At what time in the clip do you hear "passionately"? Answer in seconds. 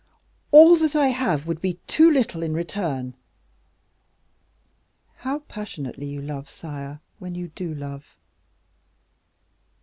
5.41-6.07